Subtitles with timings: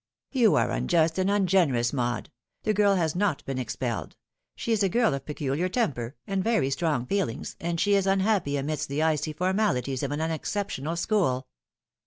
[0.41, 2.31] "You are unjust and ungenerous, Maud.
[2.63, 4.15] The girl has not been expelled.
[4.55, 8.57] She is a girl of peculiar temper, and very strong feelings, and she is unhappy
[8.57, 11.45] amidst the icy formalities of an unexceptionable school.